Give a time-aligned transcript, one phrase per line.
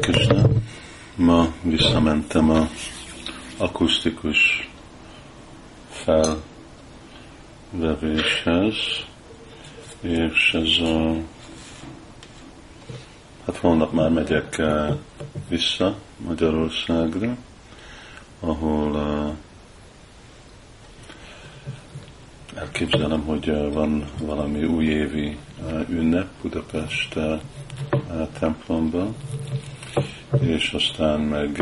[0.00, 0.42] Krishna.
[1.14, 2.68] Ma visszamentem a
[3.56, 4.70] akusztikus
[7.70, 8.74] felvevéshez,
[10.00, 11.14] és ez a
[13.46, 14.62] hát holnap már megyek
[15.48, 17.36] vissza Magyarországra,
[18.40, 19.32] ahol uh,
[22.56, 27.18] elképzelem, hogy uh, van valami újévi uh, ünnep Budapest
[28.38, 29.16] templomban,
[30.40, 31.60] és aztán meg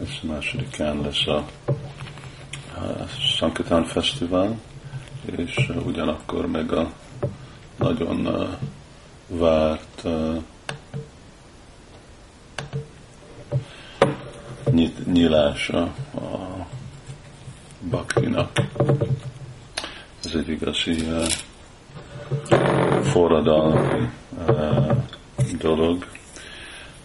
[0.00, 3.06] ez másodikán lesz a, a
[3.36, 4.58] Sankatán Fesztivál,
[5.36, 6.92] és ugyanakkor meg a
[7.78, 8.48] nagyon
[9.28, 10.02] várt
[15.04, 15.82] nyilása
[16.14, 16.66] a
[17.90, 18.50] baktinak.
[20.24, 21.26] Ez egy igazi uh,
[23.02, 24.08] forradalmi
[24.46, 24.96] uh,
[25.58, 26.06] dolog.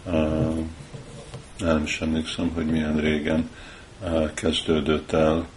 [0.06, 0.58] Uh,
[1.58, 3.50] nem is emlékszem, hogy milyen régen
[4.02, 5.48] uh, kezdődött el,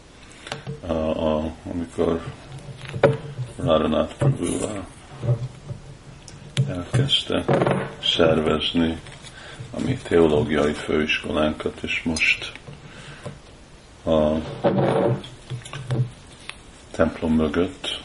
[0.88, 2.22] uh, a, amikor
[3.56, 4.46] Radhanath Prabhu
[6.68, 7.44] elkezdte
[8.02, 8.98] szervezni
[9.70, 12.52] a mi teológiai főiskolánkat, és most
[14.04, 14.34] a
[16.96, 18.00] templom mögött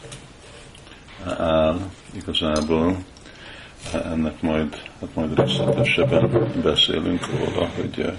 [1.38, 1.78] áll
[2.12, 2.96] igazából
[3.92, 8.14] ennek majd, hát majd részletesebben beszélünk róla, hogy eh,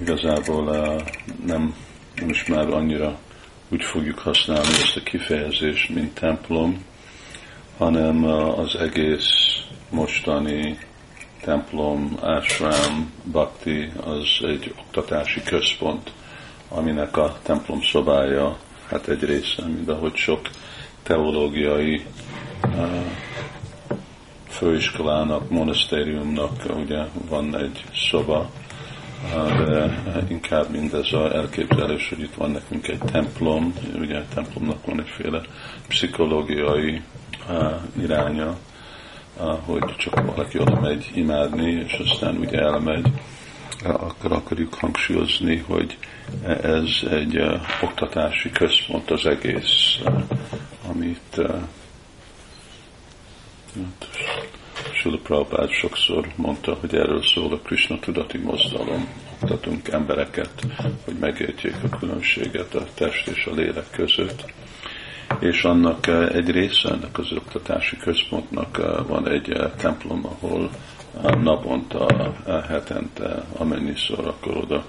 [0.00, 1.04] igazából eh,
[1.46, 1.74] nem,
[2.14, 3.18] nem is már annyira
[3.68, 6.84] úgy fogjuk használni ezt a kifejezést, mint templom,
[7.78, 8.24] hanem
[8.58, 10.78] az egész mostani
[11.40, 16.12] templom, ashram, bhakti az egy oktatási központ,
[16.74, 18.56] aminek a templom szobája
[18.88, 20.40] hát egy része, mint ahogy sok
[21.02, 22.04] teológiai
[24.48, 28.50] főiskolának, monasztériumnak ugye van egy szoba,
[29.66, 35.00] de inkább mindez a elképzelés, hogy itt van nekünk egy templom, ugye a templomnak van
[35.00, 35.40] egyféle
[35.88, 37.02] pszichológiai
[38.00, 38.56] iránya,
[39.64, 43.06] hogy csak valaki oda megy imádni, és aztán ugye elmegy,
[43.82, 45.98] akkor akarjuk hangsúlyozni, hogy
[46.62, 50.22] ez egy uh, oktatási központ az egész, uh,
[50.88, 51.62] amit uh,
[54.92, 59.08] Sula Prabhupád sokszor mondta, hogy erről szól a Krishna tudati mozdalom.
[59.40, 60.66] Oktatunk embereket,
[61.04, 64.44] hogy megértjék a különbséget a test és a lélek között
[65.40, 70.70] és annak eh, egy része, ennek az oktatási központnak eh, van egy eh, templom, ahol
[71.22, 72.32] naponta,
[72.68, 74.84] hetente, amennyiszor akkor oda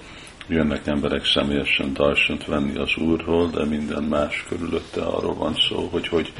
[0.48, 6.08] jönnek emberek személyesen darsant venni az Úrról, de minden más körülötte arról van szó, hogy
[6.08, 6.32] hogy,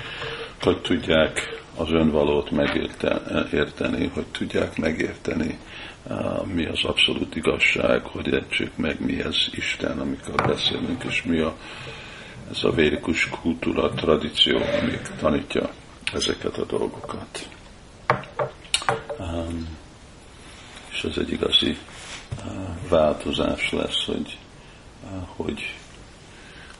[0.61, 5.59] hogy tudják az önvalót megérteni, hogy tudják megérteni,
[6.55, 11.57] mi az abszolút igazság, hogy értsük meg, mi ez Isten, amikor beszélünk, és mi a
[12.51, 15.71] ez a védikus kultúra, tradíció, ami tanítja
[16.13, 17.49] ezeket a dolgokat.
[19.19, 19.79] Um,
[20.89, 21.79] és ez egy igazi
[22.45, 24.39] uh, változás lesz, hogy,
[25.05, 25.75] uh, hogy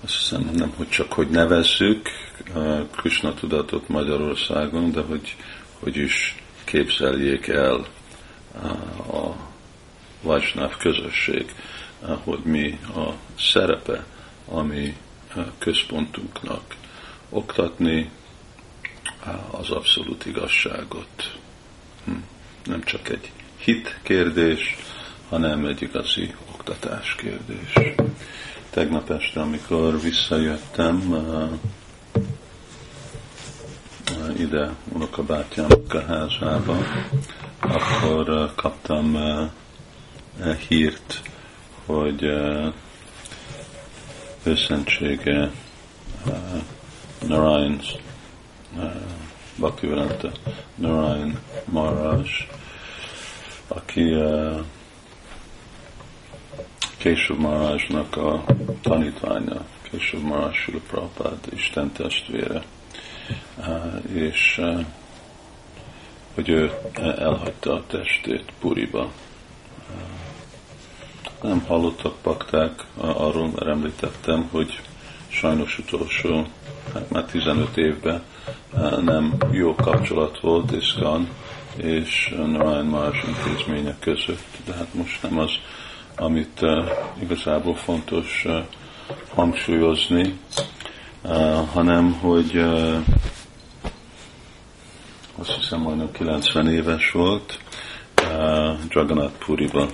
[0.05, 2.09] azt hiszem nem, hogy csak hogy nevezzük
[2.55, 5.37] uh, Krishna tudatot Magyarországon, de hogy,
[5.79, 7.87] hogy is képzeljék el
[8.55, 9.37] uh, a
[10.23, 11.55] Vajsnáv közösség,
[12.03, 14.05] uh, hogy mi a szerepe,
[14.49, 14.97] ami
[15.59, 16.75] központunknak
[17.29, 18.11] oktatni
[19.51, 21.39] az abszolút igazságot.
[22.07, 22.13] Hm.
[22.65, 24.77] Nem csak egy hit kérdés,
[25.29, 27.95] hanem egy igazi oktatás kérdés.
[28.71, 31.15] Tegnap este, amikor visszajöttem
[34.39, 36.77] ide unokabátyámnak a házába,
[37.61, 39.17] akkor kaptam
[40.69, 41.23] hírt,
[41.87, 42.23] hogy
[44.43, 45.51] őszentsége
[47.27, 47.81] Narayan
[48.77, 48.93] uh,
[49.57, 50.33] Bhaktivedanta
[50.75, 52.29] Narayan Maharaj,
[53.69, 54.65] aki uh,
[56.97, 58.45] Késub Maharajnak a
[58.83, 59.65] tanítványa,
[60.23, 62.63] Maharaj Sula Prabhupád, Isten testvére,
[63.57, 64.85] uh, és uh,
[66.35, 69.11] hogy ő elhagyta a testét Puriba,
[71.43, 74.81] nem hallottak pakták arról, mert említettem, hogy
[75.29, 76.47] sajnos utolsó,
[76.95, 78.23] hát már 15 évben
[79.01, 81.29] nem jó kapcsolat volt Iszkan
[81.77, 85.51] és Narayan más intézmények között, de hát most nem az,
[86.17, 86.91] amit uh,
[87.21, 88.65] igazából fontos uh,
[89.35, 90.39] hangsúlyozni,
[91.23, 92.97] uh, hanem hogy uh,
[95.39, 97.59] azt hiszem majdnem 90 éves volt,
[98.89, 99.89] Jagannath Puriba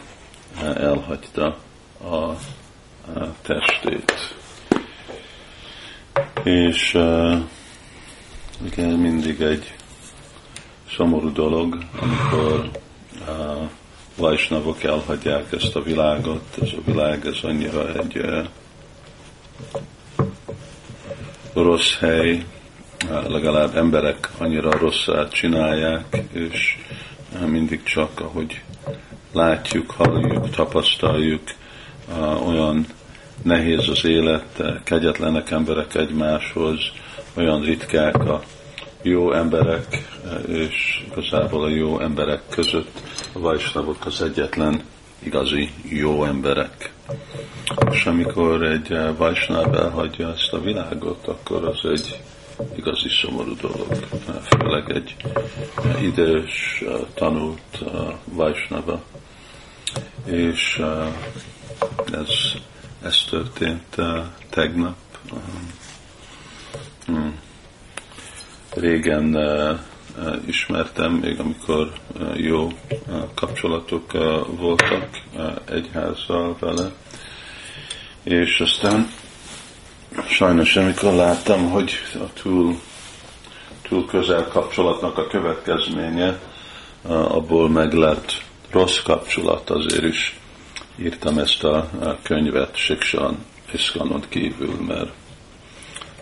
[0.75, 1.57] elhagyta
[2.05, 2.37] a
[3.43, 4.35] testét.
[6.43, 6.99] És
[8.65, 9.75] igen, mindig egy
[10.97, 12.71] szomorú dolog, amikor
[13.27, 13.71] a
[14.17, 18.21] vajsnavok elhagyják ezt a világot, ez a világ, ez annyira egy
[21.55, 22.45] rossz hely,
[23.27, 26.79] legalább emberek annyira rosszát csinálják, és
[27.47, 28.63] mindig csak, ahogy
[29.33, 31.43] látjuk, halljuk, tapasztaljuk,
[32.47, 32.87] olyan
[33.43, 36.79] nehéz az élet, kegyetlenek emberek egymáshoz,
[37.35, 38.43] olyan ritkák a
[39.03, 40.09] jó emberek,
[40.49, 43.03] és igazából a jó emberek között
[43.33, 44.83] a vajsnavok az egyetlen
[45.19, 46.93] igazi jó emberek.
[47.91, 52.21] És amikor egy vajsnáv elhagyja ezt a világot, akkor az egy
[52.77, 53.87] igazi szomorú dolog.
[54.43, 55.17] Főleg egy
[56.03, 56.85] idős,
[57.15, 57.85] tanult
[58.25, 59.03] vajsnava.
[60.25, 60.83] És
[62.13, 62.29] ez,
[63.33, 63.97] történt
[64.51, 64.97] tegnap.
[67.07, 67.39] Hmm.
[68.75, 69.39] Régen
[70.47, 71.93] ismertem, még amikor
[72.35, 72.69] jó
[73.35, 74.13] kapcsolatok
[74.47, 75.09] voltak
[75.65, 76.91] egyházzal vele,
[78.23, 79.11] és aztán
[80.29, 82.81] sajnos amikor láttam, hogy a túl,
[83.83, 86.39] túl közel kapcsolatnak a következménye,
[87.09, 90.41] abból meg lett rossz kapcsolat, azért is
[90.97, 91.89] írtam ezt a
[92.23, 95.11] könyvet Siksan Iskanon kívül, mert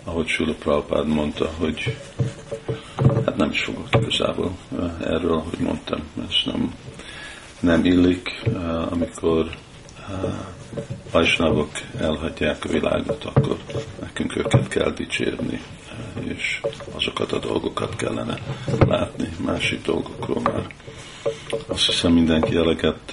[0.04, 1.96] ahogy Sula Prabhupád mondta, hogy
[3.24, 4.56] hát nem is fogok igazából
[5.00, 6.74] erről, hogy mondtam, ez nem,
[7.60, 8.42] nem illik,
[8.90, 9.50] amikor
[11.10, 13.58] Vajsnavok elhagyják a világot, akkor
[14.00, 15.60] nekünk őket kell dicsérni,
[16.22, 16.60] és
[16.94, 18.38] azokat a dolgokat kellene
[18.78, 20.66] látni, másik dolgokról már.
[21.66, 23.12] Azt hiszem mindenki eleget,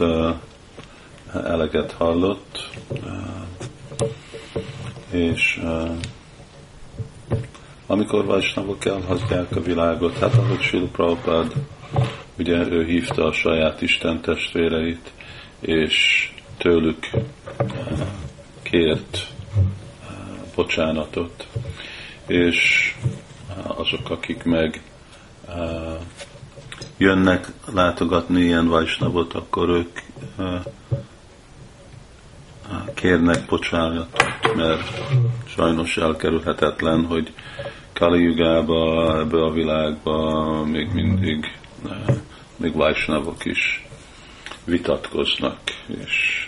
[1.33, 2.69] eleget hallott,
[5.11, 5.61] és
[7.87, 11.53] amikor Vajsnavok elhagyják a világot, hát ahogy Sila Prabhupád,
[12.37, 15.11] ugye ő hívta a saját Isten testvéreit,
[15.59, 17.09] és tőlük
[18.61, 19.27] kért
[20.55, 21.47] bocsánatot,
[22.27, 22.93] és
[23.67, 24.81] azok, akik meg
[26.97, 29.99] jönnek látogatni ilyen vajsnavot, akkor ők
[32.97, 34.81] kérnek bocsánatot, mert
[35.45, 37.33] sajnos elkerülhetetlen, hogy
[37.93, 41.57] Kali ebbe a világba még mindig
[42.57, 43.87] még vajsnavok is
[44.63, 45.59] vitatkoznak,
[46.03, 46.47] és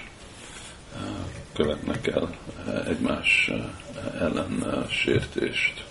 [1.54, 2.36] követnek el
[2.88, 3.52] egymás
[4.20, 5.84] ellen sértést.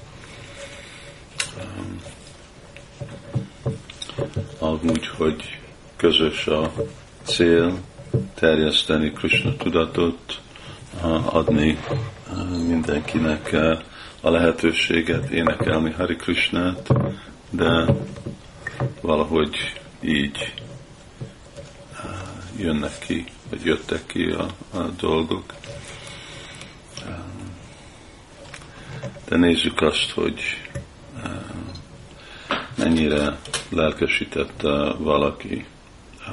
[4.82, 5.58] Úgy, hogy
[5.96, 6.72] közös a
[7.22, 7.78] cél,
[8.34, 10.40] terjeszteni Krishna tudatot,
[11.24, 11.78] adni
[12.66, 13.56] mindenkinek
[14.20, 16.88] a lehetőséget énekelni Hari Krishnát,
[17.50, 17.84] de
[19.00, 20.54] valahogy így
[22.56, 24.46] jönnek ki, vagy jöttek ki a,
[24.78, 25.44] a dolgok.
[29.28, 30.40] De nézzük azt, hogy
[32.76, 33.38] mennyire
[33.68, 35.66] lelkesítette valaki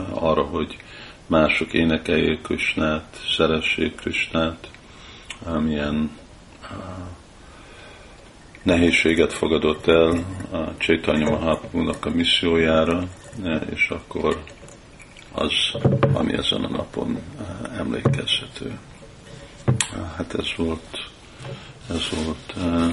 [0.10, 0.78] arra, hogy
[1.28, 4.70] mások énekeljék Krisnát, szeressék Krisnát,
[5.60, 6.12] milyen
[8.64, 10.10] nehézséget fogadott el
[10.52, 13.08] a Csaitanya Mahaprabhu-nak a missziójára,
[13.74, 14.44] és akkor
[15.32, 15.52] az,
[16.14, 18.80] ami ezen a napon eh, emlékezhető.
[19.66, 19.74] Eh,
[20.16, 21.10] hát ez volt,
[21.90, 22.92] ez volt uh,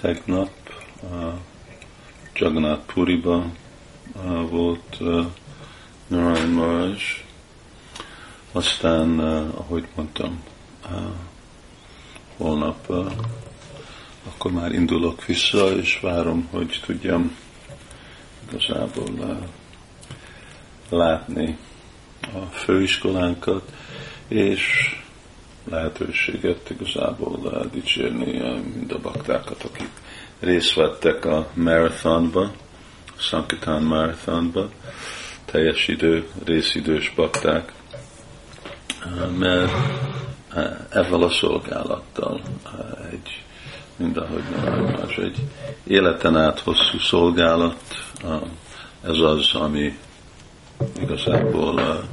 [0.00, 0.50] tegnap,
[1.02, 1.32] uh,
[2.34, 3.44] Jagannath Puriba
[4.14, 5.26] uh, volt uh,
[6.06, 6.96] Narayan Maharaj,
[8.56, 10.42] aztán, uh, ahogy mondtam,
[10.84, 10.96] uh,
[12.36, 13.12] holnap uh,
[14.24, 17.36] akkor már indulok vissza, és várom, hogy tudjam
[18.48, 19.38] igazából
[20.88, 21.58] látni
[22.20, 23.72] a főiskolánkat,
[24.28, 24.96] és
[25.64, 28.32] lehetőséget igazából dicsérni
[28.74, 29.90] mind a baktákat, akik
[30.40, 32.52] részt vettek a marathonba,
[33.16, 34.70] Sankitán marathonba,
[35.44, 37.72] teljes idő, részidős bakták,
[39.38, 39.72] mert
[40.88, 42.40] ezzel a szolgálattal
[43.10, 43.44] egy,
[43.96, 44.42] mind ahogy
[44.96, 45.36] más, egy
[45.84, 47.76] életen át hosszú szolgálat,
[49.02, 49.98] ez az, ami
[51.00, 52.04] igazából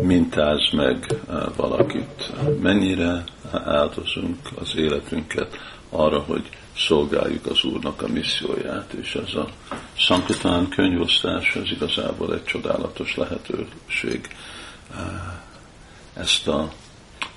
[0.00, 1.20] mintáz meg
[1.56, 2.32] valakit.
[2.60, 3.24] Mennyire
[3.64, 5.56] áldozunk az életünket
[5.90, 9.48] arra, hogy szolgáljuk az Úrnak a misszióját, és ez a
[9.96, 14.28] Sankatán könyvosztás, ez igazából egy csodálatos lehetőség
[16.14, 16.72] ezt a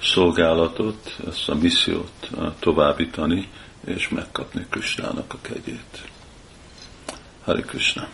[0.01, 3.49] szolgálatot, ezt a missziót továbbítani,
[3.85, 6.07] és megkapni Krisnának a kegyét.
[7.43, 8.07] Hari Krishna!